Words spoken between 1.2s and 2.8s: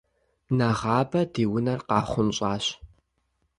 ди унэр къахъунщӏащ.